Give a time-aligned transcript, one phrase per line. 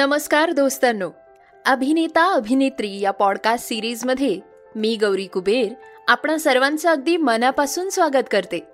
[0.00, 1.10] नमस्कार दोस्तांनो.
[1.66, 4.40] अभिनेता अभिनेत्री या पॉडकास्ट सिरीजमध्ये
[4.74, 5.72] मी गौरी कुबेर
[6.08, 8.66] आपणा सर्वांचं अगदी मनापासून स्वागत करते.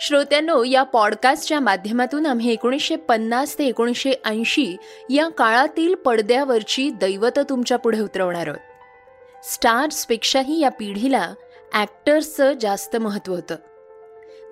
[0.00, 4.76] श्रोत्यांनो या पॉडकास्टच्या माध्यमातून आम्ही एकोणीसशे पन्नास ते एकोणीसशे ऐंशी
[5.10, 9.44] या काळातील पडद्यावरची दैवत तुमच्यापुढे उतरवणार आहोत.
[9.44, 11.34] स्टार्सपेक्षाही या पिढीला
[11.72, 13.56] ॲक्टर्सचं जास्त महत्त्व होतं.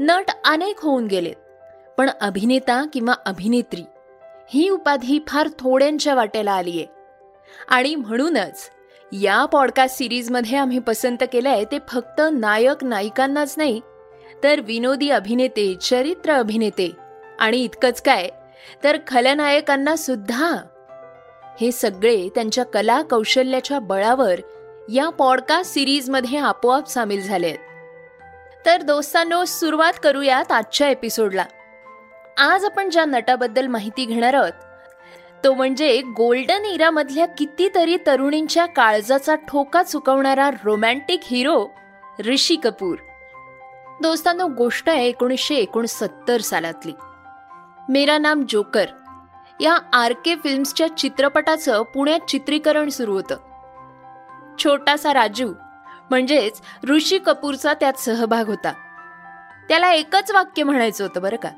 [0.01, 1.37] नट अनेक होऊन गेलेत
[1.98, 3.82] पण अभिनेता किंवा अभिनेत्री
[4.50, 6.86] ही उपाधी फार थोड्यांच्या वाटेला आली आहे
[7.68, 8.70] आणि म्हणूनच
[9.12, 13.80] या पॉडकास्ट सिरीजमध्ये आम्ही पसंत केलंय ते फक्त नायक नायिकांनाच नाही
[14.42, 16.92] तर विनोदी अभिनेते चरित्र अभिनेते
[17.38, 18.28] आणि इतकंच काय
[18.84, 20.56] तर खलनायकांना सुद्धा.
[21.60, 24.40] हे सगळे त्यांच्या कला कौशल्याच्या बळावर
[24.92, 27.58] या पॉडकास्ट सिरीजमध्ये आपोआप सामील झाले आहेत
[28.66, 31.45] तर दोस्तांनो सुरुवात करूयात आजच्या एपिसोडला
[32.38, 34.52] आज आपण ज्या नटाबद्दल माहिती घेणार आहोत
[35.45, 41.66] तो म्हणजे गोल्डन इरामधल्या कितीतरी तरुणींच्या काळजाचा ठोका चुकवणारा रोमॅन्टिक हिरो
[42.26, 42.96] ऋषी कपूर.
[44.02, 46.93] दोस्तांनो गोष्ट आहे एकोणीसशे एकोणसत्तर सालातली.
[47.88, 48.87] मेरा नाम जोकर.
[49.60, 53.37] या आर के फिल्म्सच्या चित्रपटाचं पुण्यात चित्रीकरण सुरू होतं.
[54.59, 55.52] छोटासा राजू
[56.10, 56.60] म्हणजेच
[56.91, 58.73] ऋषी कपूरचा त्यात सहभाग होता.
[59.69, 61.48] त्याला एकच वाक्य म्हणायचं होतं बरं का?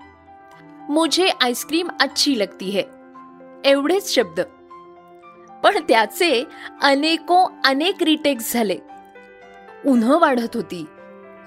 [0.89, 2.83] मुझे आईस्क्रीम अच्छी लगती है।
[3.65, 4.41] एवढेच शब्द।
[5.65, 6.45] पण त्याचे
[6.83, 8.79] अनेको अनेक रिटेक्स झाले।
[9.87, 10.85] उन्ह वाढत होती।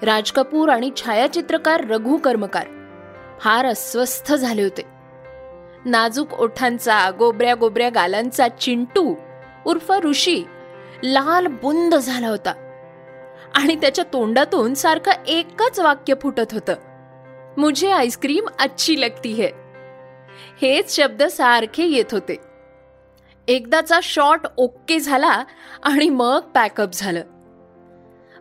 [0.02, 2.66] राज कपूर आणि छायाचित्रकार रघु कर्मकार
[3.40, 4.82] फार अस्वस्थ झाले होते।
[5.84, 9.14] नाजूक ओठांचा गोबऱ्या गोबऱ्या गालांचा चिंटू
[9.66, 10.44] उर्फ ऋषी
[11.04, 12.52] लाल बुंद झाला होता।
[13.54, 16.74] आणि त्याच्या तोंडातून सारखं एकच वाक्य फुटत होतं।
[17.60, 19.48] मुझे आईस्क्रीम अच्छी लगती है।
[20.62, 22.36] हेच शब्द सारखे येत होते।
[23.48, 25.44] एकदाचा शॉट ओके झाला
[25.82, 27.22] आणि मग पॅकअप झालं.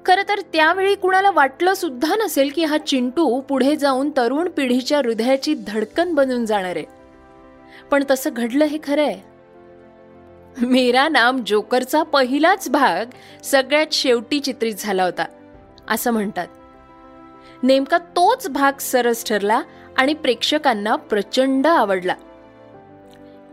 [0.06, 5.56] खरं तर त्यावेळी कुणाला वाटलं सुद्धा नसेल की हा चिंटू पुढे जाऊन तरुण पिढीच्या हृदयाची
[5.68, 6.86] धडकन बनून जाणार आहे.
[7.91, 13.06] पण तसं घडलं हे खरं आहे मेरा नाम जोकरचा पहिलाच भाग
[13.44, 15.25] सगळ्यात शेवटी चित्रित झाला होता
[15.90, 16.47] असं म्हणतात.
[17.64, 19.62] नेमका तोच भाग सरस ठरला
[19.97, 22.16] आणि प्रेक्षकांना प्रचंड आवडला.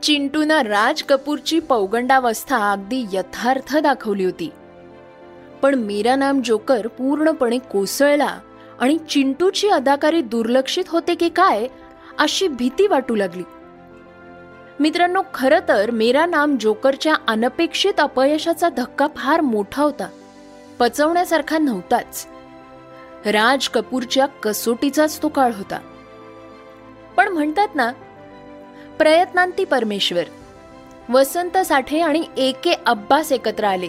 [0.03, 4.51] चिंटूनं राज कपूरची पौगंडावस्था अगदी यथार्थ दाखवली होती.
[5.63, 8.39] पण मीरा नाम जोकर पूर्णपणे कोसळला
[8.81, 11.67] आणि चिंटूची अदाकारी दुर्लक्षित होते की काय
[12.19, 13.43] अशी भीती वाटू लागली.
[14.81, 20.09] मित्रांनो खरं तर मेरा नाम जोकरच्या अनपेक्षित अपयशाचा धक्का फार मोठा होता.
[20.79, 22.27] पचवण्यासारखा नव्हताच.
[23.27, 25.79] राज कपूरच्या कसोटीचाच तो काळ होता.
[27.17, 27.93] पण म्हणतात ना
[28.99, 30.25] प्रयत्नांती परमेश्वर
[31.09, 33.89] वसंत साठे आणि ए के अब्बास एकत्र आले.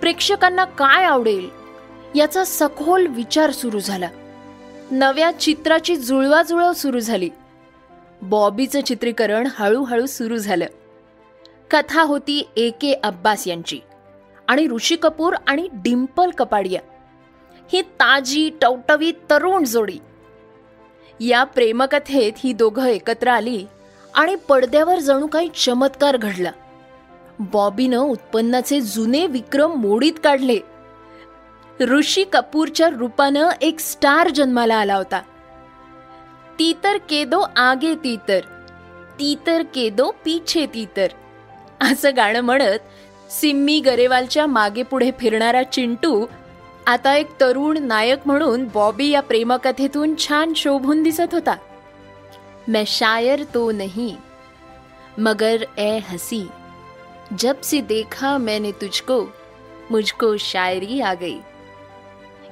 [0.00, 1.48] प्रेक्षकांना काय आवडेल
[2.14, 4.08] याचा सखोल विचार सुरू झाला.
[4.90, 7.30] नव्या चित्राची जुळवाजुळव सुरू झाली.
[8.22, 10.66] बॉबीचं चित्रीकरण हळूहळू सुरू झालं.
[11.70, 13.80] कथा होती ए के अब्बास यांची
[14.48, 16.80] आणि ऋषी कपूर आणि डिम्पल कपाडिया.
[17.72, 19.98] ही ताजी टवटवी तरुण जोडी.
[21.20, 23.66] या प्रेमकथेत ही दोघं एकत्र आली
[24.14, 26.50] आणि पडद्यावर जणू काही चमत्कार घडला.
[27.38, 30.58] बॉबीनं उत्पन्नाचे जुने विक्रम मोडीत काढले.
[31.80, 35.22] ऋषी कपूरच्या रूपानं एक स्टार जन्माला आला होता.
[36.58, 38.40] ती तर केदो आगे ती तर
[39.18, 41.06] ती तर केदो पीछे ती तर
[41.80, 42.78] असं गाणं म्हणत
[43.32, 46.26] सिम्मी गरेवालच्या मागे पुढे फिरणारा चिंटू
[46.86, 51.56] आता एक तरुण नायक म्हणून बॉबी या प्रेमकथेतून छान शोभून दिसत होता.
[52.68, 54.16] मैं शायर तो नहीं
[55.18, 56.42] मगर ए हसी.
[57.38, 59.20] जब से देखा मैंने तुझको
[59.90, 61.38] मुझको शायरी आ गई.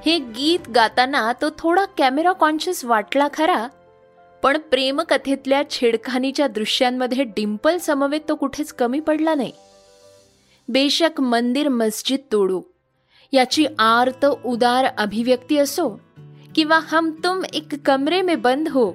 [0.06, 3.66] हे गीत गाताना तो थोडा कॅमेरा कॉन्शियस वाटला खरा
[4.42, 9.52] पण प्रेमकथेतल्या छेडखानीच्या दृश्यांमध्ये डिम्पल समवेत तो कुठेच कमी पडला नाही.
[10.68, 12.60] बेशक मंदिर मस्जिद तोडू.
[13.34, 16.00] याची आर्त उदार अभिव्यक्ती असो
[16.54, 18.92] किंवा हम तुम एक कमरे में बंद हो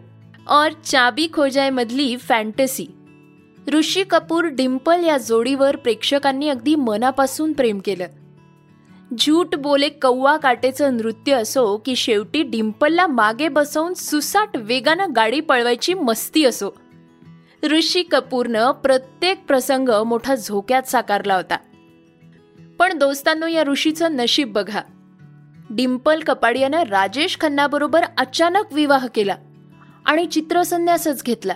[0.47, 2.85] और चाबी खोजाय मधली फॅन्टसी
[3.67, 8.05] ऋषी कपूर डिम्पल या जोडीवर प्रेक्षकांनी अगदी मनापासून प्रेम केलं.
[9.19, 15.93] झूट बोले कौवा काटेचं नृत्य असो की शेवटी डिम्पलला मागे बसवून सुसाट वेगानं गाडी पळवायची
[15.93, 16.69] मस्ती असो.
[17.63, 21.57] ऋषी कपूरनं प्रत्येक प्रसंग मोठा झोक्यात साकारला होता.
[22.79, 24.81] पण दोस्तांनो या ऋषीचं नशीब बघा.
[25.69, 29.35] डिम्पल कपाडियानं राजेश खन्नाबरोबर अचानक विवाह केला
[30.05, 31.53] आणि चित्रसन्यासच घेतला.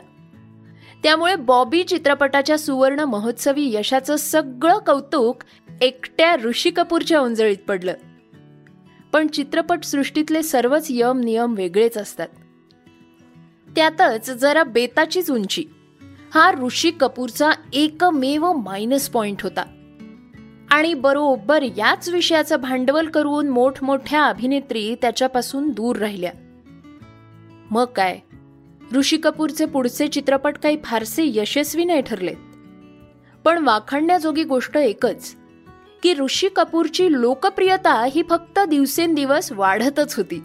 [1.04, 5.44] त्यामुळे बॉबी चित्रपटाच्या सुवर्ण महोत्सवी यशाचं सगळं कौतुक
[5.82, 7.94] एकट्या ऋषी कपूरच्या उंजळीत पडलं.
[9.14, 12.28] पण चित्रपटसृष्टीतले सर्वच यम नियम वेगळेच असतात.
[13.76, 15.64] त्यातच जरा बेताचीच उंची.
[16.34, 19.64] हा ऋषी कपूरचा एकमेव मायनस पॉइंट होता.
[20.72, 26.32] आणि बरोबर याच विषयाचं भांडवल करून मोठमोठ्या अभिनेत्री त्याच्यापासून दूर राहिल्या.
[27.72, 28.20] मग काय?
[28.94, 32.34] ऋषी कपूरचे पुढचे चित्रपट काही फारसे यशस्वी नाही ठरले
[33.44, 35.36] पण वाखाणण्याजोगी गोष्ट एकच
[36.04, 40.44] की ऋषी कपूरची लोकप्रियता ही फक्त दिवसेंदिवस वाढतच होती.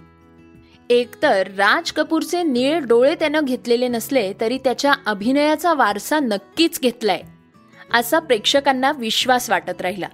[0.91, 7.23] एकतर राज कपूरचे निळे डोळे त्यानं घेतलेले नसले तरी त्याच्या अभिनयाचा वारसा नक्कीच घेतलाय.
[7.95, 10.09] असा प्रेक्षकांना विश्वास वाटत राहिला.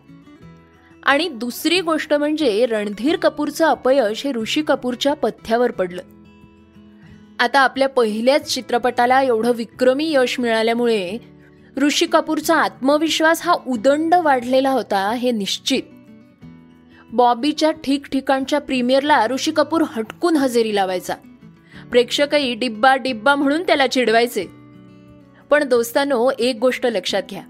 [1.03, 6.03] आणि दुसरी गोष्ट म्हणजे रणधीर कपूरचं अपयश हे ऋषी कपूरच्या पथ्यावर पडलं.
[7.39, 11.19] आता आपल्या पहिल्याच चित्रपटाला एवढं विक्रमी यश मिळाल्यामुळे
[11.77, 15.83] ऋषी कपूरचा आत्मविश्वास हा उदंड वाढलेला होता हे निश्चित.
[17.13, 21.15] बॉबीच्या ठिकठिकाणच्या प्रीमियरला ऋषी कपूर हटकून हजेरी लावायचा.
[21.91, 24.45] प्रेक्षकही डिब्बा डिब्बा म्हणून त्याला चिडवायचे.
[25.51, 27.43] पण दोस्तानो एक गोष्ट लक्षात घ्या.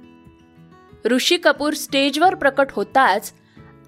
[1.11, 3.33] ऋषी कपूर स्टेजवर प्रकट होताच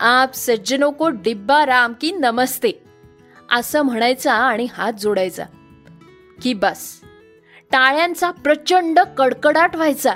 [0.00, 2.82] आप सज्जनो को डिब्बा राम की नमस्ते
[3.50, 5.44] असं म्हणायचा आणि हात जोडायचा.
[6.42, 7.00] की बस.
[7.72, 10.12] टाळ्यांचा प्रचंड कडकडाट व्हायचा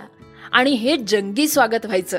[0.53, 2.19] आणि हे जंगी स्वागत व्हायचं.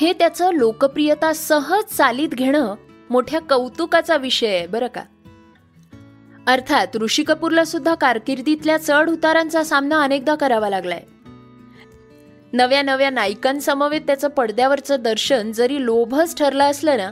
[0.00, 2.74] हे त्याचं लोकप्रियता सहज चालीत घेणं
[3.10, 5.02] मोठ्या कौतुकाचा विषय आहे बरं का?
[6.46, 11.02] अर्थात ऋषी कपूरला सुद्धा कारकिर्दीतल्या चढ उतारांचा सामना अनेकदा करावा लागलाय.
[12.56, 17.10] नव्या नव्या नायिकांसमवेत त्याचं पडद्यावरचं दर्शन जरी लोभच ठरलं असलं ना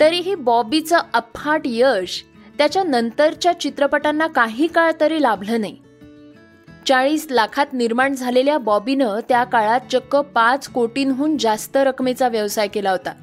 [0.00, 2.24] तरीही बॉबीचं अफाट यश
[2.58, 5.76] त्याच्या नंतरच्या चित्रपटांना काही काळ तरी लाभलं नाही.
[6.86, 13.14] चाळीस लाखात निर्माण झालेल्या बॉबीनं त्या काळात चक्क पाच कोटींहून जास्त रकमेचा व्यवसाय केला होता.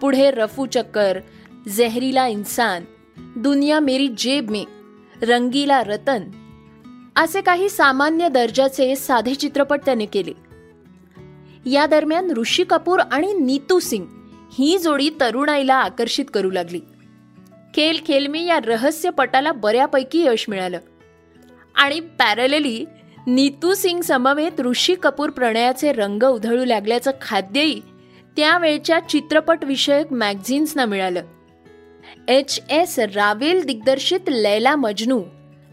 [0.00, 1.18] पुढे रफू चक्कर
[1.68, 2.84] जहरीला इन्सान
[3.36, 4.64] दुनिया मेरी जेब में
[5.26, 6.22] रंगीला रतन
[7.18, 10.32] असे काही सामान्य दर्जाचे साधे चित्रपट त्याने केले.
[11.70, 14.04] या दरम्यान ऋषी कपूर आणि नीतू सिंग
[14.58, 16.80] ही जोडी तरुणाईला आकर्षित करू लागली.
[17.74, 20.78] खेल खेल मी या रहस्यपटाला बऱ्यापैकी यश मिळालं.
[21.74, 22.84] आणि पॅरलेली
[23.26, 27.80] नीतू सिंग समवेत ऋषी कपूर प्रणयाचे रंग उधळू लागल्याचं खाद्यही
[28.36, 31.22] त्यावेळच्या चित्रपटविषयक मॅगझिन्सना मिळालं.
[32.28, 35.22] एच एस रावेल दिग्दर्शित लैला मजनू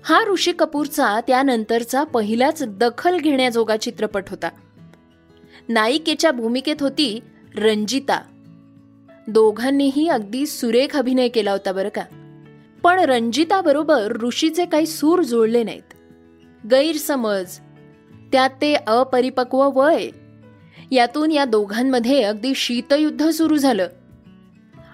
[0.08, 4.50] हा ऋषी कपूरचा त्यानंतरचा पहिलाच दखल घेण्याजोगा चित्रपट होता.
[5.70, 7.20] नायिकेच्या भूमिकेत होती
[7.56, 8.22] रंजिता.
[9.28, 12.02] दोघांनीही अगदी सुरेख अभिनय केला होता बरं का.
[12.84, 15.94] पण रंजिता बरोबर ऋषीचे काही सूर जुळले नाहीत.
[16.72, 17.60] गैरसमज
[18.32, 20.10] त्यात ते अपरिपक्व वय
[20.92, 23.88] यातून या दोघांमध्ये अगदी शीतयुद्ध सुरू झालं.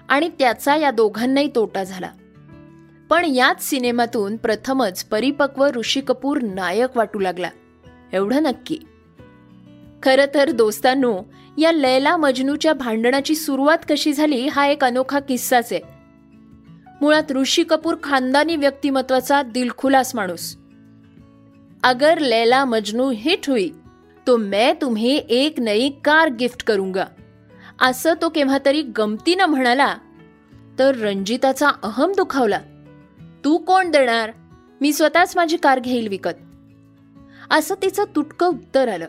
[0.08, 2.10] आणि त्याचा या दोघांनाही तोटा झाला.
[3.12, 7.50] पण याच सिनेमातून प्रथमच परिपक्व ऋषी कपूर नायक वाटू लागला.
[8.12, 8.78] एवढं नक्की.
[10.02, 11.22] खरं तर दोस्तांनो
[11.58, 15.80] या लैला मजनूच्या भांडणाची सुरुवात कशी झाली हा एक अनोखा किस्साच आहे.
[17.00, 20.56] मुळात ऋषी कपूर खानदानी व्यक्तिमत्वाचा दिलखुलास माणूस.
[21.82, 23.68] अगर लैला मजनू हिट हुई
[24.26, 27.04] तो मैं तुम्ही एक नई कार गिफ्ट करूंगा.
[27.80, 29.96] असं तो केव्हा तरी गमतीनं म्हणाला
[30.78, 32.60] तर रंजिताचा अहम दुखावला.
[33.44, 34.30] तू कोण देणार?
[34.80, 36.38] मी स्वतःच माझी कार घेईल विकत.
[37.50, 39.06] असं तिचं तुटकं उत्तर आलं.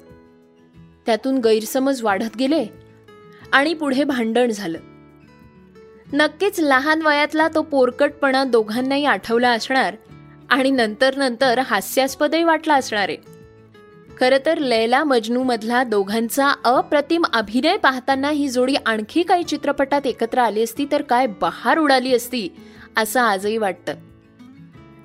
[1.05, 2.65] त्यातून गैरसमज वाढत गेले
[3.51, 4.77] आणि पुढे भांडण झालं.
[6.13, 9.95] नक्कीच लहान वयातला तो पोरकटपणा दोघांनाही आठवला असणार
[10.49, 13.09] आणि नंतर नंतर हास्यास्पदही वाटला असणार.
[13.09, 13.17] आहे
[14.17, 20.39] खरं तर लैला मजनू मधला दोघांचा अप्रतिम अभिनय पाहताना ही जोडी आणखी काही चित्रपटात एकत्र
[20.39, 22.49] आली असती तर काय बहार उडाली असती
[22.97, 23.93] असं आजही वाटतं.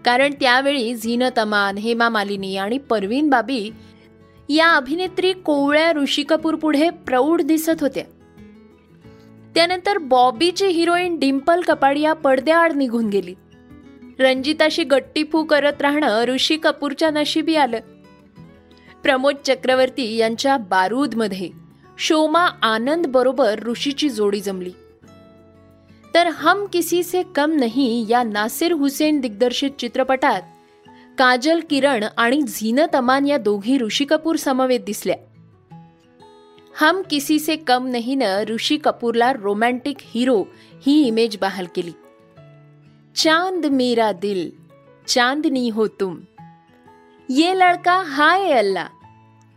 [0.04, 3.70] कारण त्यावेळी झीनत अमान हेमा मालिनी आणि परवीन बाबी
[4.48, 8.04] या अभिनेत्री कोवळ्या ऋषी कपूर पुढे प्रौढ दिसत होत्या.
[9.54, 13.34] त्यानंतर बॉबीची हिरोईन डिम्पल कपाडिया पडद्याआड निघून गेली.
[14.18, 17.78] रंजिताशी गट्टीफू करत राहणं ऋषी कपूरच्या नशिबी आलं.
[19.02, 21.50] प्रमोद चक्रवर्ती यांच्या बारूदमध्ये
[21.98, 24.70] शोमा आनंद बरोबर ऋषीची जोडी जमली.
[26.18, 30.42] तर हम किसी से कम नहीं या नासिर हुसेन दिग्दर्शित चित्रपटात
[31.18, 35.16] काजल किरण आणि झीनत अमान या दोघी ऋषी कपूर समवेत दिसल्या.
[36.80, 40.44] हम किसी से कम नहीं ऋषी कपूरला रोमॅन्टिक हिरो
[40.86, 41.92] ही इमेज बहाल केली.
[43.16, 44.50] चांद मेरा दिल
[45.06, 46.16] चांदनी हो तुम.
[47.28, 48.86] ये लडका हाय अल्ला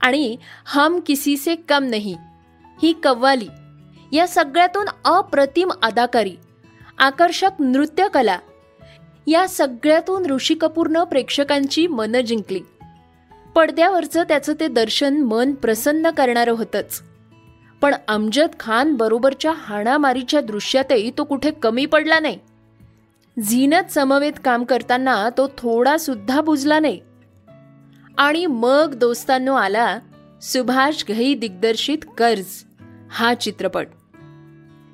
[0.01, 2.15] आणि हम किसी से कम नाही
[2.83, 3.47] ही कव्वाली.
[4.11, 6.35] या सगळ्यातून अप्रतिम अदाकारी.
[7.01, 8.39] आकर्षक नृत्यकला.
[9.27, 12.59] या सगळ्यातून ऋषी कपूरनं प्रेक्षकांची मनं जिंकली.
[13.55, 17.01] पडद्यावरचं त्याचं ते दर्शन मन प्रसन्न करणारं होतंच.
[17.81, 22.39] पण अमजद खान बरोबरच्या हाणामारीच्या दृश्यातही तो कुठे कमी पडला नाही.
[23.39, 26.99] झीनत समवेत काम करताना तो थोडा सुद्धा बुजला नाही.
[28.17, 29.99] आणि मग दोस्तांनो आला
[30.41, 32.45] सुभाष घई दिग्दर्शित कर्ज
[33.11, 33.87] हा चित्रपट.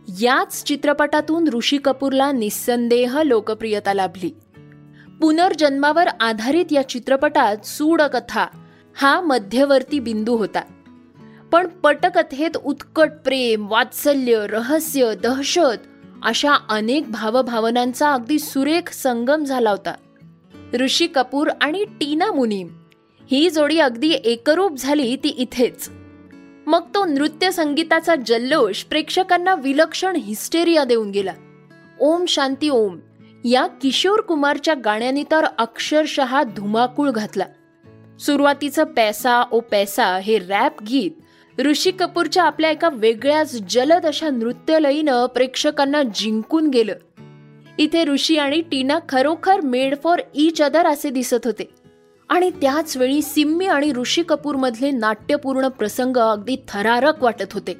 [0.08, 4.30] याच चित्रपटातून ऋषी कपूरला निस्संदेह लोकप्रियता लाभली.
[5.22, 8.46] पुनर्जन्मावर आधारित या चित्रपटात सूडकथा
[8.96, 10.62] हा मध्यवर्ती बिंदू होता.
[11.52, 15.88] पण पटकथेत उत्कट प्रेम वात्सल्य रहस्य दहशत
[16.24, 19.94] अशा अनेक भावभावनांचा अगदी सुरेख संगम झाला होता.
[20.74, 22.68] ऋषी कपूर आणि टीना मुनीम
[23.32, 25.90] ही जोडी अगदी एकरूप झाली ती इथेच.
[26.68, 31.34] मग तो नृत्य संगीताचा जल्लोष प्रेक्षकांना विलक्षण हिस्टेरिया देऊन गेला.
[32.00, 33.00] ओम शांती ओम
[33.46, 37.46] या किशोर कुमारच्या गाण्याने तर अक्षरशः धुमाकूळ घातला.
[38.20, 41.12] सुरुवातीचं पैसा ओ पैसा हे रॅप गीत
[41.62, 46.94] ऋषी कपूरच्या आपल्या एका वेगळ्याच जलद अशा नृत्यलयीनं प्रेक्षकांना जिंकून गेलं.
[47.78, 51.87] इथे ऋषी आणि टीना खरोखर मेड फॉर इच अदर असे दिसत होते.
[52.29, 57.74] आणि त्याच वेळी सिम्मी आणि ऋषी कपूर मधले नाट्यपूर्ण प्रसंग अगदी थरारक वाटत होते.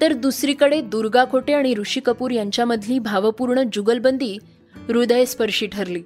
[0.00, 4.38] तर दुसरीकडे दुर्गा खोटे आणि ऋषी कपूर यांच्यामधली भावपूर्ण जुगलबंदी
[4.88, 6.02] हृदयस्पर्शी ठरली.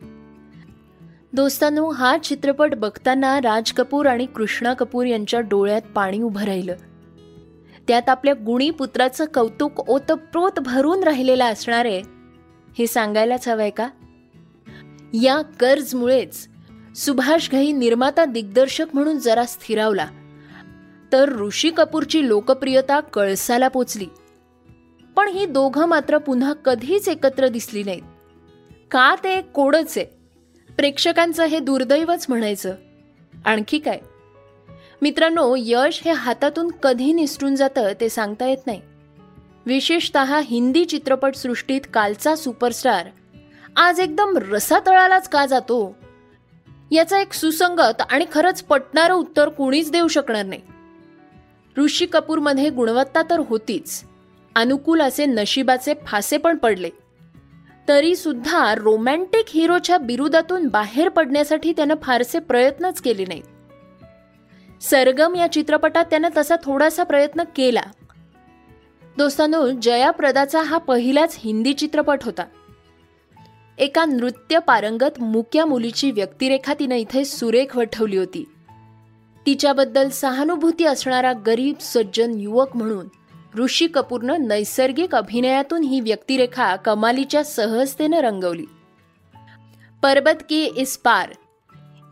[1.32, 6.74] दोस्तांनो हा चित्रपट बघताना राज कपूर आणि कृष्णा कपूर यांच्या डोळ्यात पाणी उभं राहिलं.
[7.88, 12.02] त्यात आपल्या गुणी पुत्राचं कौतुक ओतप्रोत भरून राहिलेलं असणारे
[12.78, 13.88] हे सांगायलाच हवंय का?
[15.12, 16.48] या कर्जमुळेच
[16.96, 20.06] सुभाष घई निर्माता दिग्दर्शक म्हणून जरा स्थिरावला.
[21.12, 24.06] तर ऋषी कपूरची लोकप्रियता कळसाला पोचली.
[25.16, 28.02] पण ही दोघं मात्र पुन्हा कधीच एकत्र दिसली नाहीत.
[28.90, 29.98] का ते कोडच?
[29.98, 30.06] आहे
[30.76, 32.74] प्रेक्षकांचं हे दुर्दैवच म्हणायचं.
[33.44, 33.98] आणखी काय?
[35.02, 38.80] मित्रांनो यश हे हातातून कधी निसटून जातं ते सांगता येत नाही.
[39.66, 43.06] विशेषत हिंदी चित्रपटसृष्टीत कालचा सुपरस्टार.
[43.76, 45.96] आज एकदम रसातळालाच का जातो?
[46.90, 50.60] याचा एक सुसंगत आणि खरंच पटणारं उत्तर कोणीच देऊ शकणार नाही.
[51.78, 54.04] ऋषी कपूरमध्ये गुणवत्ता तर होतीच.
[54.56, 56.90] अनुकूल असे नशिबाचे फासे पण पडले.
[57.88, 63.42] तरी सुद्धा रोमॅन्टिक हिरोच्या बिरुदातून बाहेर पडण्यासाठी त्यानं फारसे प्रयत्नच केले नाहीत.
[64.82, 67.82] सरगम या चित्रपटात त्यानं तसा थोडासा प्रयत्न केला.
[69.18, 72.42] दोस्तांनो जयाप्रदाचा हा पहिलाच हिंदी चित्रपट होता.
[73.78, 78.44] एका नृत्य पारंगत मुक्या मुलीची व्यक्तिरेखा तिनं इथे सुरेख वठवली होती.
[79.46, 83.08] तिच्याबद्दल सहानुभूती असणारा गरीब सज्जन युवक म्हणून
[83.58, 88.64] ऋषी कपूरनं नैसर्गिक अभिनयातून ही व्यक्तिरेखा कमालीच्या सहजतेनं रंगवली.
[90.02, 91.32] परबत के इस पार.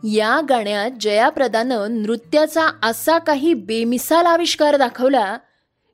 [0.03, 5.37] या गाण्यात जयाप्रदानं नृत्याचा असा काही बेमिसाल आविष्कार दाखवला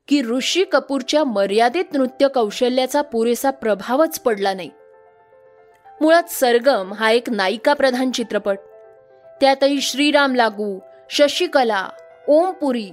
[0.08, 4.70] की ऋषी कपूरच्या मर्यादित नृत्य कौशल्याचा पुरेसा प्रभावच पडला नाही.
[6.02, 8.58] मुळात सरगम हा एक नायिका प्रधान चित्रपट.
[9.42, 10.80] त्यातही श्रीराम लागू
[11.10, 11.90] शशिकला
[12.28, 12.92] ओमपुरी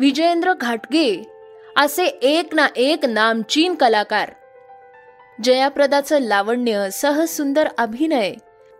[0.00, 1.22] विजयेंद्र घाटगे
[1.76, 4.30] असे एक ना एक नामचीन कलाकार.
[5.44, 8.34] जयाप्रदाचं लावण्य सहसुंदर अभिनय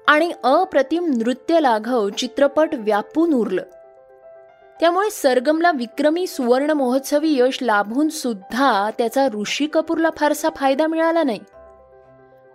[0.08, 3.62] आणि अप्रतिम नृत्य लाघव चित्रपट व्यापून उरलं.
[4.80, 11.40] त्यामुळे सरगमला विक्रमी सुवर्ण महोत्सवी यश लाभून सुद्धा त्याचा ऋषी कपूरला फारसा फायदा मिळाला नाही.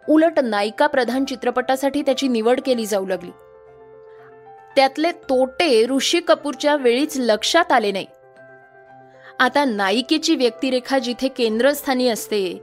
[0.09, 3.31] उलट नायिका प्रधान चित्रपटासाठी त्याची निवड केली जाऊ लागली.
[4.75, 8.05] त्यातले तोटे ऋषी कपूरच्या वेळीच लक्षात आले नाही.
[9.39, 12.61] आता नायिकेची व्यक्तिरेखा जिथे केंद्रस्थानी असते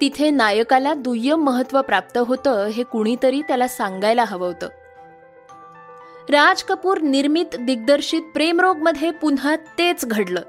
[0.00, 4.68] तिथे नायकाला दुय्यम महत्त्व प्राप्त होतं हे कुणीतरी त्याला सांगायला हवं होतं.
[6.30, 10.40] राज कपूर निर्मित दिग्दर्शित प्रेमरोगमध्ये पुन्हा तेच घडलं.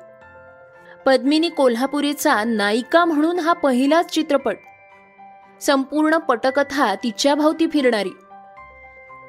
[1.06, 4.58] पद्मिनी कोल्हापुरीचा नायिका म्हणून हा पहिलाच चित्रपट
[5.66, 8.10] संपूर्ण पटकथा तिच्या भावती फिरणारी.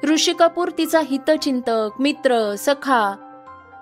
[0.07, 3.15] ऋषी कपूर तिचा हितचिंतक मित्र सखा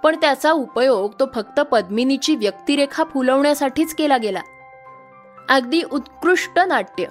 [0.03, 4.41] पण त्याचा उपयोग तो फक्त पद्मिनीची व्यक्तिरेखा फुलवण्यासाठीच केला गेला.
[5.49, 7.05] अगदी उत्कृष्ट नाट्य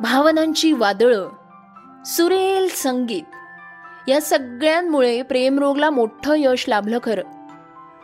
[0.00, 1.28] भावनांची वादळं
[2.04, 7.22] सुरेल संगीत या सगळ्यांमुळे प्रेमरोगला मोठं यश लाभलं खरं.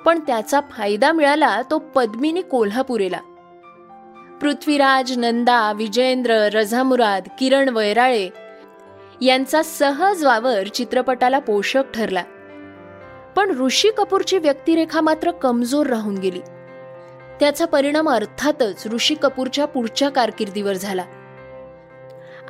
[0.05, 3.19] पण त्याचा फायदा मिळाला तो पद्मिनी कोल्हापुरेला.
[4.41, 8.29] पृथ्वीराज नंदा विजयेंद्र रझामुराद किरण वैराळे
[9.21, 12.23] यांचा सहज वावर चित्रपटाला पोषक ठरला.
[13.37, 16.41] पण ऋषी कपूरची व्यक्तिरेखा मात्र कमजोर राहून गेली.
[17.41, 21.05] त्याचा परिणाम अर्थातच ऋषी कपूरच्या पुढच्या कारकिर्दीवर झाला.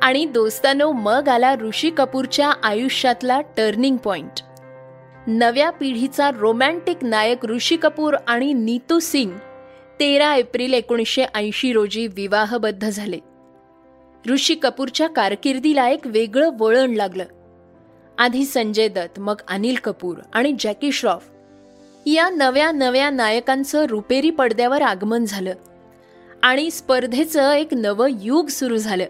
[0.01, 4.41] आणि दोस्तानो मग आला ऋषी कपूरच्या आयुष्यातला टर्निंग पॉइंट
[5.27, 9.31] नव्या पिढीचा रोमॅन्टिक नायक ऋषी कपूर आणि नीतू सिंग
[9.99, 13.19] तेरा एप्रिल एकोणीसशे ऐंशी रोजी विवाहबद्ध झाले.
[14.29, 17.23] ऋषी कपूरच्या कारकिर्दीला एक वेगळं वळण लागलं.
[18.17, 21.29] आधी संजय दत्त मग अनिल कपूर आणि जॅकी श्रॉफ.
[22.05, 25.53] या नव्या नव्या नायकांचं रुपेरी पडद्यावर आगमन झालं
[26.43, 29.05] आणि स्पर्धेचं एक नवं युग सुरू झालं.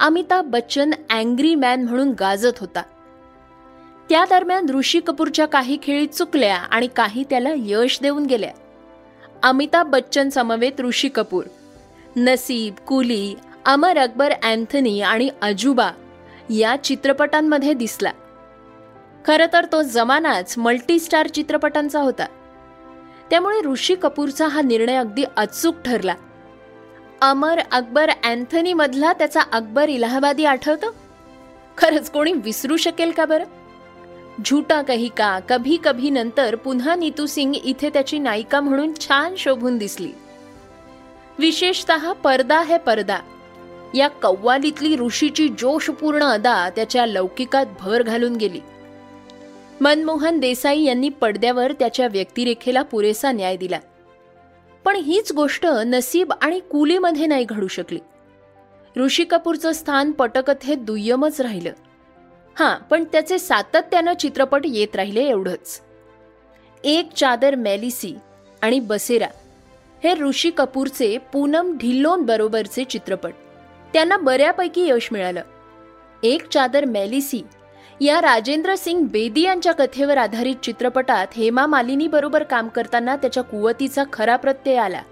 [0.00, 2.82] अमिताभ बच्चन अँग्री मॅन म्हणून गाजत होता.
[4.08, 8.50] त्या दरम्यान ऋषी कपूरच्या काही खेळी चुकल्या आणि काही त्याला यश देऊन गेल्या.
[9.42, 11.44] अमिताभ बच्चन समवेत ऋषी कपूर
[12.16, 13.34] नसीब कुली
[13.66, 15.90] अमर अकबर अँथनी आणि अजुबा
[16.50, 18.12] या चित्रपटांमध्ये दिसला.
[19.26, 22.26] खरं तर तो जमानाच मल्टीस्टार चित्रपटांचा होता.
[23.30, 26.14] त्यामुळे ऋषी कपूरचा हा निर्णय अगदी अचूक ठरला.
[27.20, 30.94] अमर अकबर अँथनी मधला त्याचा अकबर इलाहाबादी आठवतो?
[31.78, 33.44] खरंच कोणी विसरू शकेल का बरं?
[34.46, 35.38] झूटा कही का?
[35.48, 40.12] कभी कभी नंतर पुन्हा नीतू सिंग इथे त्याची नायिका म्हणून छान शोभून दिसली.
[41.38, 43.18] विशेषतः परदा है परदा.
[43.94, 48.60] या कव्वालीतली ऋषीची जोशपूर्ण अदा त्याच्या लौकिकात भर घालून गेली.
[49.80, 53.78] मनमोहन देसाई यांनी पडद्यावर त्याच्या व्यक्तिरेखेला पुरेसा न्याय दिला.
[54.84, 57.98] पण हीच गोष्ट नसीब आणि कुलीमध्ये नाही घडू शकली.
[58.96, 61.70] ऋषी कपूरचं स्थान पटकथेत दुय्यमच राहिलं.
[62.58, 65.80] हां पण त्याचे सातत्यानं चित्रपट येत राहिले एवढंच.
[66.84, 68.14] एक चादर मॅलिसी
[68.62, 69.26] आणि बसेरा
[70.04, 73.32] हे ऋषी कपूरचे पूनम ढिल्लोन बरोबरचे चित्रपट.
[73.92, 75.42] त्यांना बऱ्यापैकी यश मिळालं.
[76.22, 77.42] एक चादर मॅलिसी
[78.00, 84.02] या राजेंद्र सिंग बेदी यांच्या कथेवर आधारित चित्रपटात हेमा मालिनी बरोबर काम करताना त्याच्या कुवतीचा
[84.12, 85.02] खरा प्रत्यय आला.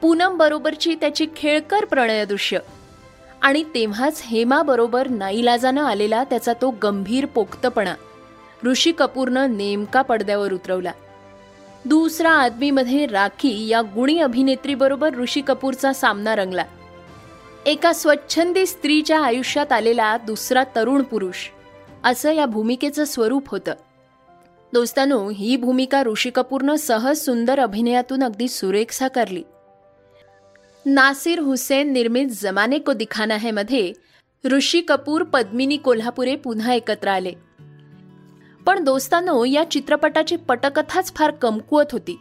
[0.00, 2.58] पूनम बरोबरची त्याची खेळकर प्रणयदृश्य.
[3.44, 7.94] आणि तेव्हाच हेमाबरोबर नाईलाजानं आलेला त्याचा तो गंभीर पोक्तपणा.
[8.64, 10.92] ऋषी कपूरनं नेमका पडद्यावर उतरवला.
[11.84, 16.64] दुसरा आदमीमध्ये राखी या गुणी अभिनेत्रीबरोबर ऋषी कपूरचा सामना रंगला.
[17.66, 21.36] एका स्वच्छंदी स्त्रीच्या आयुष्यात आलेला दुसरा तरुण पुरुष.
[22.04, 23.74] असं या भूमिकेचं स्वरूप होतं.
[24.72, 29.42] दोस्तानो ही भूमिका ऋषी कपूरनं सहज सुंदर अभिनयातून अगदी सुरेख साकारली.
[30.86, 33.92] नासिर हुसेन निर्मित जमाने को दिखाना है मध्ये
[34.44, 37.32] ऋषी कपूर पद्मिनी कोल्हापुरे पुन्हा एकत्र आले.
[38.66, 42.18] पण दोस्तानो या चित्रपटाची पटकथाच फार कमकुवत होती.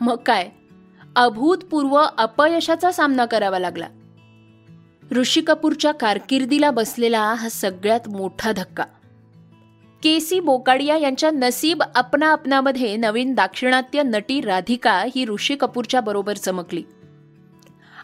[0.00, 0.48] मग काय?
[1.16, 3.88] अभूतपूर्व अपयशाचा सामना करावा लागला.
[5.12, 8.84] ऋषी कपूरच्या कारकिर्दीला बसलेला हा सगळ्यात मोठा धक्का.
[10.02, 16.36] के सी बोकाडिया यांच्या नसीब अपना अपनामध्ये नवीन दाक्षिणात्य नटी राधिका ही ऋषी कपूरच्या बरोबर
[16.36, 16.82] चमकली.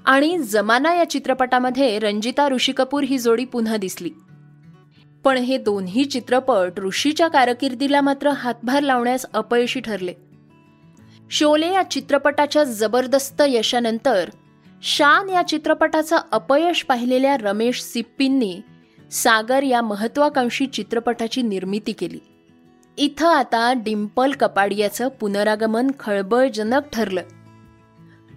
[0.06, 4.10] आणि जमाना या चित्रपटामध्ये रंजिता ऋषी कपूर ही जोडी पुन्हा दिसली.
[5.24, 10.14] पण हे दोन्ही चित्रपट ऋषीच्या कारकिर्दीला मात्र हातभार लावण्यास अपयशी ठरले.
[11.30, 14.30] शोले या चित्रपटाच्या जबरदस्त यशानंतर
[14.82, 18.60] शान या चित्रपटाचं अपयश पाहिलेल्या रमेश सिप्पींनी
[19.10, 22.18] सागर या महत्वाकांक्षी चित्रपटाची निर्मिती केली.
[22.96, 27.22] इथं आता डिम्पल कपाडियाचं पुनरागमन खळबळजनक ठरलं.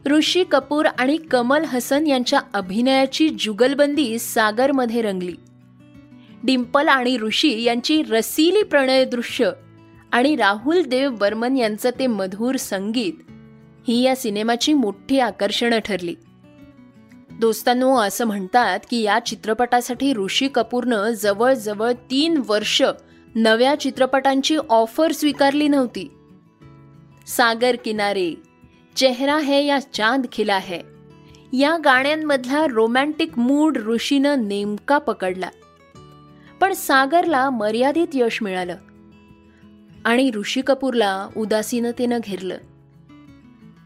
[0.05, 5.33] ऋषी कपूर आणि कमल हसन यांच्या अभिनयाची जुगलबंदी सागरमध्ये रंगली.
[6.43, 9.51] डिम्पल आणि ऋषी यांची रसिली प्रणय दृश्य
[10.11, 13.13] आणि राहुल देव बर्मन यांचं ते मधुर संगीत
[13.87, 16.15] ही या सिनेमाची मोठी आकर्षणं ठरली.
[17.39, 22.83] दोस्तांनो असं म्हणतात की या चित्रपटासाठी ऋषी कपूरनं जवळजवळ तीन वर्ष
[23.35, 26.11] नव्या चित्रपटांची ऑफर स्वीकारली नव्हती.
[27.27, 28.33] सागर किनारे
[28.99, 30.79] चेहरा है या चांद खिला है?
[31.53, 35.49] या गाण्यांमधला रोमॅन्टिक मूड ऋषीनं नेमका पकडला.
[36.61, 38.75] पण सागरला मर्यादित यश मिळालं.
[40.05, 42.57] आणि ऋषी कपूरला उदासीनतेनं घेरलं.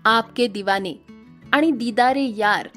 [0.06, 0.94] आपके दिवाने
[1.54, 2.70] आणि दिदारे यार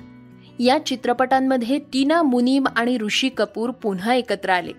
[0.58, 4.72] या चित्रपटांमध्ये टीना मुनीम आणि ऋषी कपूर पुन्हा एकत्र आले.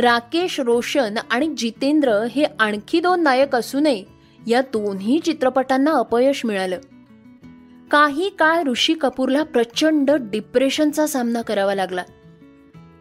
[0.00, 4.04] राकेश रोशन आणि जितेंद्र हे आणखी दोन नायक असूनही
[4.46, 6.78] या दोन्ही चित्रपटांना अपयश मिळालं.
[7.90, 12.02] काही काळ ऋषी कपूरला प्रचंड डिप्रेशनचा सामना करावा लागला.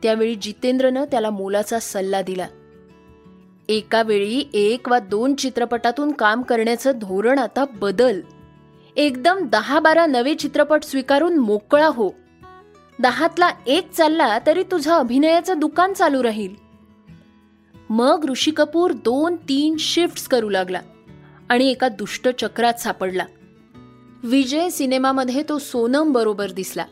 [0.03, 2.47] त्यावेळी जितेंद्रनं त्याला मोलाचा सल्ला दिला.
[3.69, 8.21] एका वेळी एक वा दोन चित्रपटातून काम करण्याचं धोरण आता बदल.
[8.95, 12.09] एकदम दहा बारा नवे चित्रपट स्वीकारून मोकळा हो.
[12.99, 16.55] दहातला एक चालला तरी तुझं अभिनयाचं दुकान चालू राहील.
[17.89, 20.79] मग ऋषी कपूर दोन तीन शिफ्ट्स करू लागला.
[21.49, 23.25] आणि एका दुष्ट चक्रात सापडला.
[24.23, 26.85] विजय सिनेमामध्ये तो सोनम बरोबर दिसला.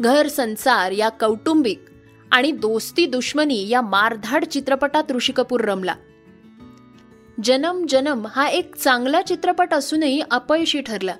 [0.00, 1.84] घर संसार या कौटुंबिक
[2.30, 5.94] आणि दोस्ती दुश्मनी या मारधाड चित्रपटात ऋषी कपूर रमला.
[7.44, 11.14] जनम जनम हा एक चांगला चित्रपट असूनही अपयशी ठरला.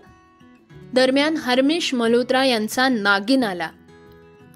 [0.94, 3.68] दरम्यान हरमेश मल्होत्रा यांचा नागिन आला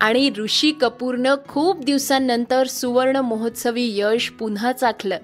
[0.00, 5.18] आणि ऋषी कपूरनं खूप दिवसांनंतर सुवर्ण महोत्सवी यश पुन्हा चाखलं.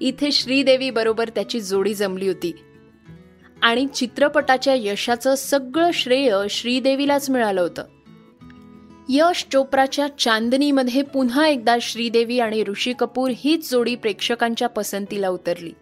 [0.00, 2.52] इथे श्रीदेवी बरोबर त्याची जोडी जमली होती.
[3.62, 7.84] आणि चित्रपटाच्या यशाचं सगळं श्रेय श्रीदेवीलाच मिळालं होतं.
[9.08, 15.72] यश चोप्राच्या चांदनीमध्ये पुन्हा एकदा श्रीदेवी आणि ऋषी कपूर हीच जोडी प्रेक्षकांच्या पसंतीला उतरली.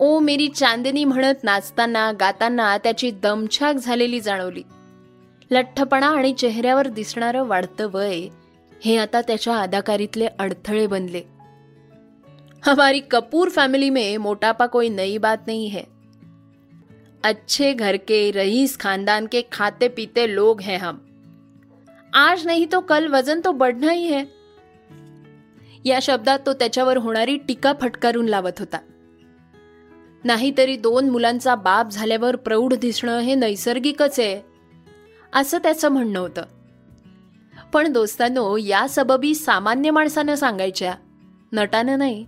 [0.00, 4.62] ओ मेरी चांदनी म्हणत नाचताना गाताना त्याची दमछाक झालेली जाणवली.
[5.50, 8.28] लठ्ठपणा आणि चेहऱ्यावर दिसणारं वाढतं वय
[8.84, 11.33] हे आता त्याच्या अदाकारीतले अडथळे बनले.
[12.66, 15.82] हमारी कपूर फैमिली में मोटापा कोई नई बात नहीं है।
[17.24, 20.98] अच्छे घर के रईस खानदान के खाते पीते लोग हैं हम।
[22.14, 24.22] आज नहीं तो कल वजन तो बढ़ना ही है।
[25.84, 28.78] या शब्दात तो त्याच्यावर होणारी टीका फटकारून लावत होता।
[30.24, 34.40] नाहीतरी दोन मुलांचा बाप झाल्यावर प्रौढ दिसणं हे नैसर्गिकच आहे
[35.32, 36.42] असं त्याचं म्हणणं होतं.
[37.72, 40.94] पण दोस्तांनो या सबबी सामान्य माणसानं सांगायच्या
[41.52, 42.26] नटानं नाही.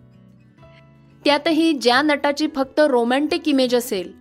[1.27, 4.12] त्यातही ज्या नटाची फक्त रोमॅन्टिक इमेज असेल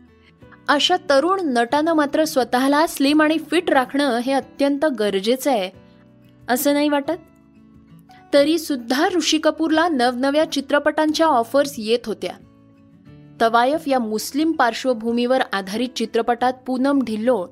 [0.67, 5.71] अशा तरुण नटानं मात्र स्वतःला स्लिम आणि फिट राखणं हे अत्यंत गरजेचं आहे
[6.49, 7.11] असं नाही वाटत?
[8.33, 12.33] तरी सुद्धा ऋषी कपूरला नवनव्या चित्रपटांच्या ऑफर्स येत होत्या.
[13.41, 17.45] तवायफ या मुस्लिम पार्श्वभूमीवर आधारित चित्रपटात पूनम ढिल्लोळ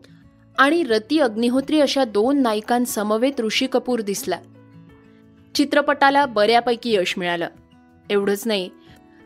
[0.57, 4.37] आणि रती अग्निहोत्री अशा दोन नायिकांसमवेत ऋषी कपूर दिसला.
[5.55, 7.47] चित्रपटाला बऱ्यापैकी यश मिळालं.
[8.09, 8.69] एवढंच नाही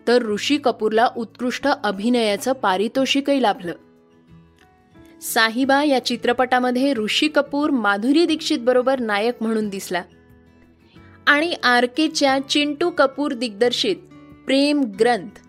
[0.08, 3.74] तर ऋषी कपूरला उत्कृष्ट अभिनयाचं पारितोषिकही लाभलं.
[5.22, 10.04] साहिबा या चित्रपटामध्ये ऋषी कपूर माधुरी दीक्षित बरोबर नायक म्हणून दिसला.
[11.28, 13.96] आणि आर केच्या चिंटू कपूर दिग्दर्शित
[14.46, 15.40] प्रेम ग्रंथ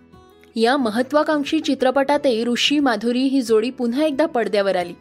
[0.56, 4.94] या महत्वाकांक्षी चित्रपटातही ऋषी माधुरी ही जोडी पुन्हा एकदा पडद्यावर आली.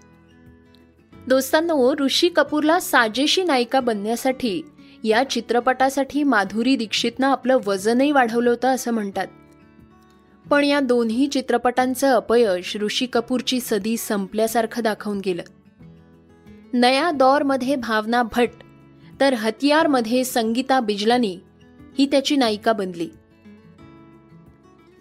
[1.28, 4.62] दोस्तांनो ऋषी कपूरला साजेशी नायिका बनण्यासाठी
[5.04, 9.28] या चित्रपटासाठी माधुरी दीक्षितनं आपलं वजनही वाढवलं होतं असं म्हणतात.
[10.50, 15.42] पण या दोन्ही चित्रपटांचं अपयश ऋषी कपूरची सदी संपल्यासारखं दाखवून गेलं.
[16.74, 18.50] नया दौरमध्ये भावना भट
[19.20, 21.40] तर हतियारमध्ये संगीता बिजलानी
[22.00, 23.10] ही त्याची नायिका बनली.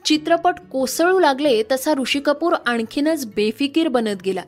[0.05, 4.43] चित्रपट कोसळू लागले तसा ऋषी कपूर आणखीनच बेफिकीर बनत गेला.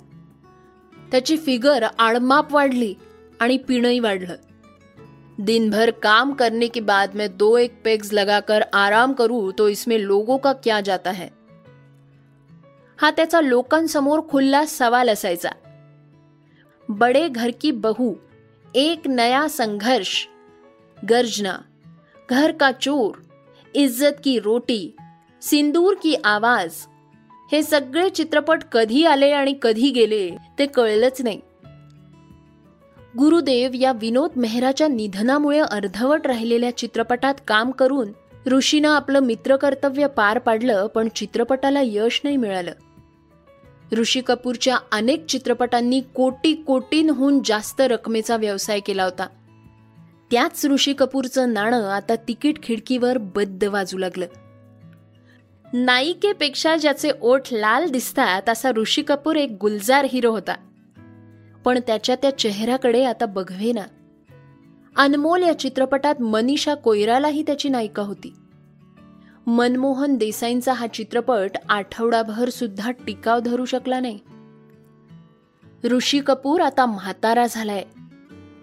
[1.11, 2.95] त्याची फिगर आडमाप वाढली
[3.41, 4.37] आणि पिणंही वाढलं.
[5.39, 9.99] दिन भर काम करने के बाद मैं दो एक पेग्स लगाकर आराम करूं तो इसमें
[9.99, 11.29] लोगों का क्या जाता है?
[12.99, 15.51] हा त्याचा लोकांसमोर खुल्ला सवाल असायचा.
[16.89, 18.15] बड़े घर की बहू
[18.75, 20.27] एक नया संघर्ष
[21.11, 21.57] गर्जना
[22.31, 23.21] घर का चोर
[23.75, 24.97] इज्जत की रोटी
[25.43, 26.87] सिंदूर की आवाज
[27.53, 31.41] हे सगळे चित्रपट कधी आले आणि कधी गेले ते कळलंच नाही.
[33.17, 38.09] गुरुदेव या विनोद मेहराच्या निधनामुळे अर्धवट राहिलेल्या चित्रपटात काम करून
[38.47, 42.73] ऋषीनं आपलं मित्रकर्तव्य पार पाडलं पण चित्रपटाला यश नाही मिळालं.
[43.93, 49.27] ऋषी कपूरच्या अनेक चित्रपटांनी कोटी कोटींहून जास्त रकमेचा व्यवसाय केला होता.
[50.31, 54.27] त्याच ऋषी कपूरचं नाणं आता तिकीट खिडकीवर बद्द वाजू लागलं.
[55.73, 60.53] नायिकेपेक्षा ज्याचे ओठ लाल दिसतात असा ऋषी कपूर एक गुलजार हिरो होता.
[61.69, 63.83] पण त्याच्या त्या चेहऱ्याकडे आता बघवे ना
[64.97, 68.33] अनमोल या चित्रपटात मनीषा कोयरालाही त्याची नायिका होती.
[69.47, 74.19] मनमोहन देसाईंचा हा चित्रपट आठवडाभर सुद्धा टिकाव धरू शकला नाही.
[75.85, 77.85] ऋषी कपूर आता म्हातारा झालाय.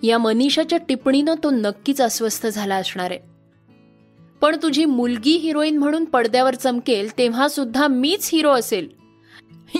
[0.04, 3.20] या मनीषाच्या टिप्पणीनं तो नक्कीच अस्वस्थ झाला असणार आहे.
[4.42, 8.90] पण तुझी मुलगी हिरोईन म्हणून पडद्यावर चमकेल तेव्हा सुद्धा मीच हिरो असेल.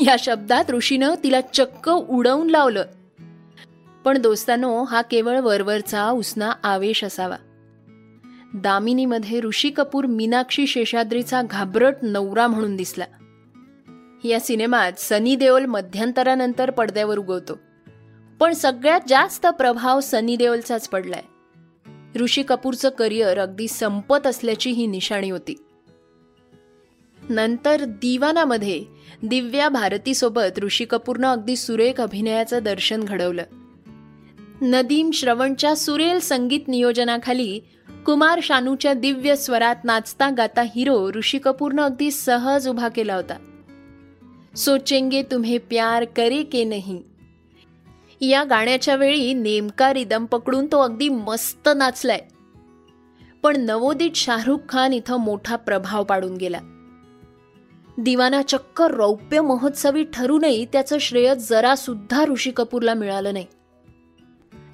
[0.08, 2.84] या शब्दात ऋषीनं तिला चक्क उडवून लावलं.
[4.06, 7.36] पण दोस्तानो हा केवळ वरवरचा उसना आवेश असावा.
[8.54, 13.06] दामिनीमध्ये ऋषी कपूर मीनाक्षी शेषाद्रीचा घाबरट नवरा म्हणून दिसला.
[14.24, 17.60] या सिनेमात सनी देओल मध्यंतरानंतर पडद्यावर उगवतो.
[18.40, 21.22] पण सगळ्यात जास्त प्रभाव सनी देओलचाच पडलाय.
[22.20, 25.64] ऋषी कपूरचं करिअर अगदी संपत असल्याची ही निशाणी होती.
[27.30, 28.86] नंतर दिवानामध्ये
[29.24, 33.44] दिव्या भारतीसोबत ऋषी कपूरनं अगदी सुरेख अभिनयाचं दर्शन घडवलं.
[34.62, 37.60] नदीम श्रवणच्या सुरेल संगीत नियोजनाखाली
[38.06, 43.34] कुमार शानूच्या दिव्य स्वरात नाचता गाता हिरो ऋषी कपूरनं अगदी सहज उभा केला होता.
[44.56, 47.00] सोचेंगे तुम्हे प्यार करे के नहीं.
[48.22, 52.20] या गाण्याच्या वेळी नेमका रिदम पकडून तो अगदी मस्त नाचलाय.
[53.44, 56.60] पण नवोदित शाहरुख खान इथं मोठा प्रभाव पाडून गेला.
[57.98, 63.46] दिवाना चक्क रौप्य महोत्सवी ठरूनही त्याचं श्रेय जरा सुद्धा ऋषी कपूरला मिळालं नाही.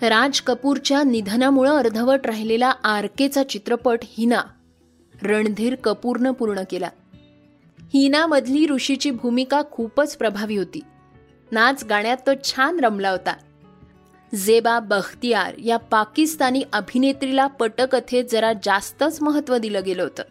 [0.02, 4.42] राज कपूरच्या निधनामुळं अर्धवट राहिलेला आर केचा चित्रपट हिना.
[5.24, 6.90] रणधीर कपूरनं पूर्ण केला.
[7.94, 10.80] हिनामधली ऋषीची भूमिका खूपच प्रभावी होती.
[11.52, 13.34] नाच गाण्यात तो छान रमला होता.
[14.36, 20.24] जेबा बख्तियार या पाकिस्तानी अभिनेत्रीला पटकथेत जरा जास्तच महत्त्व दिलं गेलं होतं.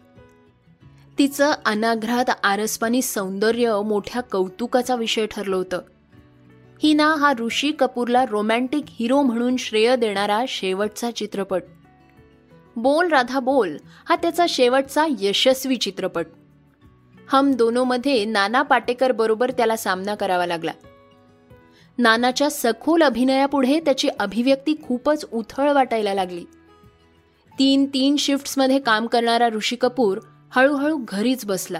[1.17, 5.79] तिचं अनाघ्रात आरसपानी सौंदर्य मोठ्या कौतुकाचा विषय ठरलं होतं.
[6.83, 11.63] हिना हा ऋषी कपूरला रोमॅन्टिक हिरो म्हणून श्रेय देणारा शेवटचा चित्रपट.
[12.75, 13.77] बोल राधा बोल
[14.09, 16.25] हा त्याचा शेवटचा यशस्वी चित्रपट.
[17.27, 20.71] हम दोनोमध्ये नाना पाटेकर बरोबर त्याला सामना करावा लागला.
[21.97, 26.43] नानाच्या सखोल अभिनयापुढे त्याची अभिव्यक्ती खूपच उथळ वाटायला लागली.
[27.59, 30.19] तीन तीन शिफ्ट्समध्ये काम करणारा ऋषी कपूर
[30.55, 31.79] हळूहळू घरीच बसला.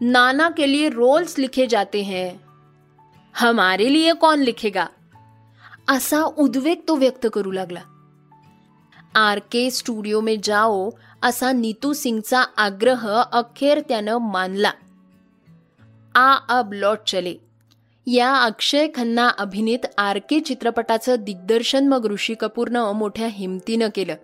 [0.00, 2.47] नाना के लिए रोल्स लिखे जाते हैं.
[3.34, 4.86] हमारे लिए कौन लिखेगा?
[5.88, 7.80] असा उद्वेग तो व्यक्त करू लागला।
[9.14, 10.90] आर के स्टुडिओ में जाओ
[11.22, 14.70] असा नीतू सिंगचा आग्रह अखेर त्यानं मानला।
[16.14, 17.34] आ अब लौट चले।
[18.06, 24.14] या अक्षय खन्ना अभिनीत आर के चित्रपटाचं दिग्दर्शन मग ऋषी कपूरनं मोठ्या हिमतीनं केलं.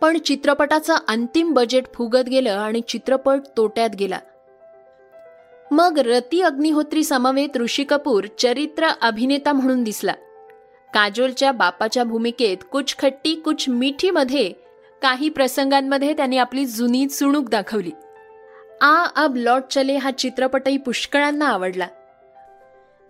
[0.00, 4.18] पण चित्रपटाचं अंतिम बजेट फुगत गेलं आणि चित्रपट तोट्यात गेला.
[5.72, 10.12] मग रती अग्निहोत्री समवेत ऋषी कपूर चरित्र अभिनेता म्हणून दिसला.
[10.94, 14.52] काजोलच्या बापाच्या भूमिकेत कुछ खट्टी कुछ मिठी मध्ये
[15.02, 17.90] काही प्रसंगांमध्ये त्यांनी आपली जुनी चुणूक दाखवली.
[18.80, 21.86] आ अब लॉट चले हा चित्रपटही पुष्कळांना आवडला.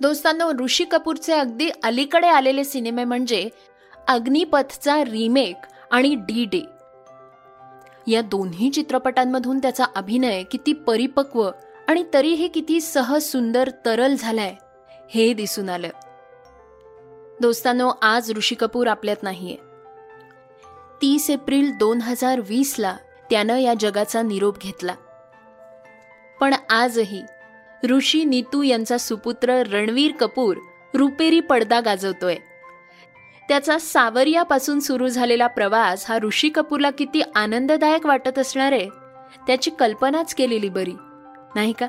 [0.01, 3.49] दोस्तांनो ऋषी कपूरचे अगदी अलीकडे आलेले सिनेमे म्हणजे
[4.09, 5.57] अग्निपथचा रिमेक
[5.91, 6.63] आणि डी डे
[8.13, 11.51] या दोन्ही चित्रपटांमधून त्याचा अभिनय किती परिपक्व
[11.89, 14.55] आणि तरीही किती सहज सुंदर तरल झालाय
[15.11, 15.89] हे दिसून आलं.
[17.41, 19.57] दोस्तांनो आज ऋषी कपूर आपल्यात नाहीये.
[21.03, 22.97] तीस एप्रिल दोन हजार वीसला
[23.31, 24.95] त्यानं या जगाचा निरोप घेतला.
[26.41, 27.23] पण आजही
[27.91, 30.57] ऋषी नीतू यांचा सुपुत्र रणवीर कपूर
[30.95, 32.37] रुपेरी पडदा गाजवतोय.
[33.49, 38.89] त्याचा सावरियापासून सुरू झालेला प्रवास हा ऋषी कपूरला किती आनंददायक वाटत असणार आहे
[39.47, 40.95] त्याची कल्पनाच केलेली बरी.
[41.57, 41.87] नाही का?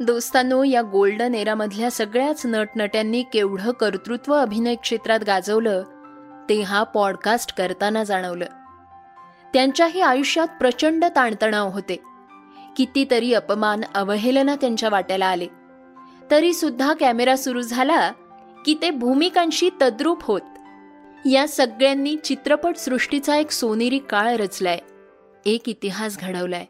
[0.00, 5.82] दोस्तांनो या गोल्डन एरामधल्या सगळ्याच नटनट्यांनी केवढं कर्तृत्व अभिनय क्षेत्रात गाजवलं
[6.48, 8.44] ते हा पॉडकास्ट करताना जाणवलं.
[9.52, 12.02] त्यांच्याही आयुष्यात प्रचंड ताणतणाव होते.
[12.76, 15.46] कितीतरी अपमान अवहेलना त्यांच्या वाट्याला आले.
[16.30, 18.12] तरी सुद्धा कॅमेरा सुरू झाला
[18.66, 20.40] की ते भूमिकांशी तद्रूप होत.
[21.26, 24.78] या सगळ्यांनी चित्रपट सृष्टीचा एक सोनेरी काळ रचलाय
[25.46, 26.66] एक इतिहास घडवलाय.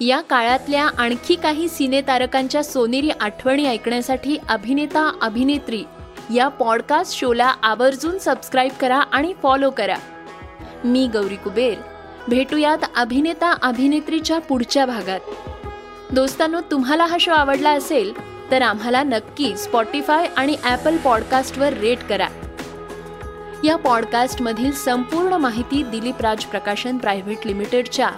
[0.00, 5.84] या काळातल्या आणखी काही सिनेतारकांच्या सोनेरी आठवणी ऐकण्यासाठी अभिनेता अभिनेत्री
[6.34, 9.96] या पॉडकास्ट शोला आवर्जून सबस्क्राईब करा आणि फॉलो करा.
[10.84, 11.74] मी गौरी कुबेर.
[12.28, 15.20] भेटूयात अभिनेता अभिनेत्रीच्या पुढच्या भागात.
[16.10, 18.12] दोस्तांनो तुम्हाला हा शो आवडला असेल
[18.50, 22.28] तर आम्हाला नक्की स्पॉटीफाय आणि ॲपल पॉडकास्टवर रेट करा.
[23.64, 28.10] या पॉडकास्टमधील संपूर्ण माहिती दिलीप राज प्रकाशन प्रायव्हेट लिमिटेडच्या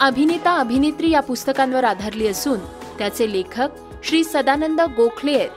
[0.00, 2.58] अभिनेता अभिनेत्री या पुस्तकांवर आधारली असून
[2.98, 3.68] त्याचे लेखक
[4.02, 5.50] श्री सदानंद गोखले आहेत.